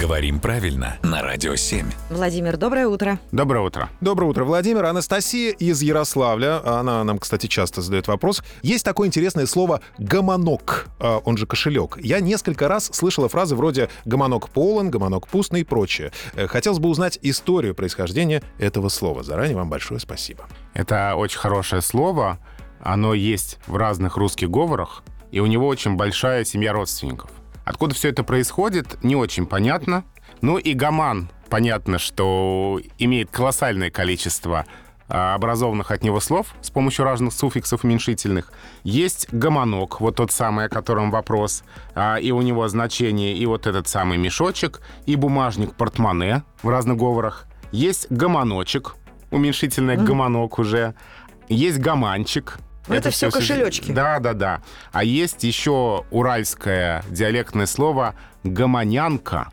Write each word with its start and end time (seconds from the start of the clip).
Говорим 0.00 0.40
правильно 0.40 0.96
на 1.02 1.22
Радио 1.22 1.54
7. 1.54 1.86
Владимир, 2.10 2.56
доброе 2.56 2.88
утро. 2.88 3.20
Доброе 3.30 3.60
утро. 3.64 3.88
Доброе 4.00 4.26
утро, 4.26 4.44
Владимир. 4.44 4.84
Анастасия 4.86 5.52
из 5.52 5.82
Ярославля. 5.82 6.60
Она 6.66 7.04
нам, 7.04 7.18
кстати, 7.18 7.46
часто 7.46 7.80
задает 7.80 8.08
вопрос. 8.08 8.42
Есть 8.62 8.84
такое 8.84 9.06
интересное 9.06 9.46
слово 9.46 9.80
«гомонок», 9.98 10.88
а, 10.98 11.18
он 11.18 11.36
же 11.36 11.46
кошелек. 11.46 11.96
Я 12.00 12.20
несколько 12.20 12.66
раз 12.66 12.90
слышала 12.92 13.28
фразы 13.28 13.54
вроде 13.54 13.88
«гомонок 14.04 14.48
полон», 14.50 14.90
«гомонок 14.90 15.28
пустный» 15.28 15.60
и 15.60 15.64
прочее. 15.64 16.10
Э, 16.34 16.48
Хотелось 16.48 16.80
бы 16.80 16.88
узнать 16.88 17.18
историю 17.22 17.74
происхождения 17.74 18.42
этого 18.58 18.88
слова. 18.88 19.22
Заранее 19.22 19.56
вам 19.56 19.70
большое 19.70 20.00
спасибо. 20.00 20.48
Это 20.72 21.14
очень 21.14 21.38
хорошее 21.38 21.82
слово. 21.82 22.38
Оно 22.80 23.14
есть 23.14 23.58
в 23.66 23.76
разных 23.76 24.16
русских 24.16 24.50
говорах, 24.50 25.04
и 25.30 25.40
у 25.40 25.46
него 25.46 25.68
очень 25.68 25.94
большая 25.94 26.44
семья 26.44 26.72
родственников. 26.72 27.30
Откуда 27.84 27.96
все 27.96 28.08
это 28.08 28.24
происходит, 28.24 29.04
не 29.04 29.14
очень 29.14 29.44
понятно. 29.44 30.04
Ну 30.40 30.56
и 30.56 30.72
гаман, 30.72 31.28
понятно, 31.50 31.98
что 31.98 32.80
имеет 32.96 33.30
колоссальное 33.30 33.90
количество 33.90 34.64
а, 35.06 35.34
образованных 35.34 35.90
от 35.90 36.02
него 36.02 36.18
слов 36.20 36.54
с 36.62 36.70
помощью 36.70 37.04
разных 37.04 37.34
суффиксов 37.34 37.84
уменьшительных. 37.84 38.54
Есть 38.84 39.28
гомонок, 39.34 40.00
вот 40.00 40.16
тот 40.16 40.32
самый, 40.32 40.64
о 40.64 40.68
котором 40.70 41.10
вопрос, 41.10 41.62
а, 41.94 42.16
и 42.16 42.30
у 42.30 42.40
него 42.40 42.66
значение, 42.68 43.36
и 43.36 43.44
вот 43.44 43.66
этот 43.66 43.86
самый 43.86 44.16
мешочек, 44.16 44.80
и 45.04 45.14
бумажник 45.14 45.74
портмоне 45.74 46.42
в 46.62 46.70
разных 46.70 46.96
говорах. 46.96 47.44
Есть 47.70 48.10
гомоночек, 48.10 48.96
уменьшительное 49.30 49.98
гомонок 49.98 50.58
уже. 50.58 50.94
Есть 51.50 51.80
гаманчик, 51.80 52.56
Ну, 52.86 52.94
это 52.94 53.10
всё 53.10 53.30
сюжет- 53.30 53.40
кошелечки. 53.48 53.92
Да, 53.92 54.18
да, 54.18 54.32
да. 54.34 54.62
А 54.92 55.04
есть 55.04 55.42
еще 55.44 56.04
уральское 56.10 57.02
диалектное 57.10 57.66
слово 57.66 58.14
гомонянка. 58.42 59.48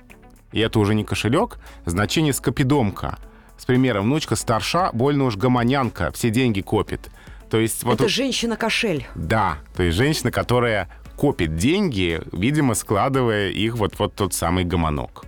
И 0.52 0.60
это 0.60 0.80
уже 0.80 0.96
не 0.96 1.04
кошелек, 1.06 1.60
значение 1.86 2.34
скопидомка. 2.34 3.18
С 3.58 3.66
примером, 3.66 4.06
внучка 4.06 4.36
старша, 4.36 4.90
больно 4.92 5.26
уж 5.26 5.38
гомонянка, 5.38 6.12
все 6.12 6.30
деньги 6.30 6.62
копит. 6.62 7.10
То 7.50 7.58
есть 7.60 7.84
вот 7.84 7.96
это 7.96 8.10
женщина-кошель. 8.10 9.06
да, 9.16 9.58
то 9.76 9.84
есть 9.84 9.98
женщина, 9.98 10.32
которая 10.32 10.90
копит 11.16 11.56
деньги, 11.56 12.22
видимо, 12.32 12.74
складывая 12.74 13.50
их 13.50 13.76
вот 13.78 14.00
вот 14.00 14.16
тот 14.16 14.34
самый 14.34 14.64
гомонок. 14.64 15.24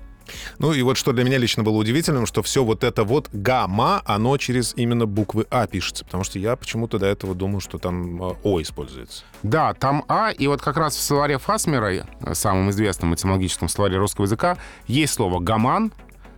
Ну 0.59 0.73
и 0.73 0.81
вот 0.81 0.97
что 0.97 1.11
для 1.13 1.23
меня 1.23 1.37
лично 1.37 1.63
было 1.63 1.77
удивительным, 1.77 2.25
что 2.25 2.41
все 2.43 2.63
вот 2.63 2.83
это 2.83 3.03
вот 3.03 3.29
гамма, 3.33 4.01
оно 4.05 4.37
через 4.37 4.73
именно 4.75 5.05
буквы 5.05 5.45
А 5.49 5.67
пишется. 5.67 6.05
Потому 6.05 6.23
что 6.23 6.39
я 6.39 6.55
почему-то 6.55 6.99
до 6.99 7.05
этого 7.05 7.35
думал, 7.35 7.61
что 7.61 7.77
там 7.77 8.21
э, 8.21 8.35
О 8.43 8.61
используется. 8.61 9.23
Да, 9.43 9.73
там 9.73 10.05
А, 10.07 10.31
и 10.31 10.47
вот 10.47 10.61
как 10.61 10.77
раз 10.77 10.95
в 10.95 11.01
словаре 11.01 11.37
Фасмера, 11.37 11.91
э, 11.93 12.33
самом 12.33 12.69
известном 12.71 13.13
этимологическом 13.13 13.69
словаре 13.69 13.97
русского 13.97 14.25
языка, 14.25 14.57
есть 14.87 15.13
слово 15.13 15.39
«гаман», 15.39 15.91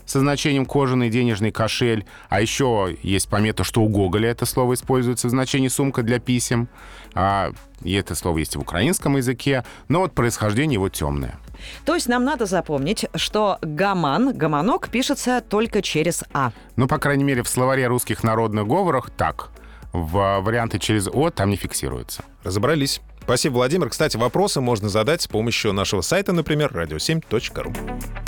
со 0.06 0.20
значением 0.20 0.66
кожаный 0.66 1.10
денежный 1.10 1.52
кошель, 1.52 2.06
а 2.30 2.42
еще 2.42 2.98
есть 3.02 3.30
помета, 3.30 3.64
что 3.64 3.82
у 3.82 3.90
Гоголя 3.90 4.30
это 4.30 4.46
слово 4.46 4.74
используется 4.74 5.28
в 5.28 5.32
значении 5.32 5.68
сумка 5.68 6.04
для 6.04 6.20
писем, 6.20 6.68
а, 7.14 7.52
и 7.84 7.94
это 7.94 8.16
слово 8.16 8.40
есть 8.40 8.56
и 8.56 8.58
в 8.58 8.62
украинском 8.62 9.18
языке, 9.18 9.64
но 9.88 10.00
вот 10.02 10.14
происхождение 10.14 10.76
его 10.76 10.90
темное. 10.90 11.40
То 11.86 11.96
есть 11.96 12.08
нам 12.08 12.24
надо 12.24 12.46
запомнить, 12.46 13.06
что 13.16 13.58
гаман, 13.62 14.38
гомонок 14.38 14.90
пишется 14.90 15.42
только 15.42 15.82
через 15.82 16.24
А. 16.34 16.52
Ну, 16.76 16.88
по 16.88 16.98
крайней 16.98 17.24
мере, 17.24 17.44
в 17.44 17.50
словаре 17.50 17.88
русских 17.88 18.24
народных 18.24 18.68
говорах 18.68 19.10
так. 19.10 19.50
В 19.94 20.42
варианты 20.42 20.78
через 20.78 21.08
О 21.08 21.30
там 21.30 21.50
не 21.50 21.56
фиксируются. 21.56 22.24
Разобрались. 22.44 23.02
Спасибо, 23.22 23.56
Владимир. 23.56 23.90
Кстати, 23.90 24.18
вопросы 24.18 24.62
можно 24.62 24.90
задать 24.90 25.22
с 25.22 25.28
помощью 25.28 25.74
нашего 25.74 26.02
сайта, 26.02 26.34
например, 26.34 26.72
radio7.ru. 26.74 28.25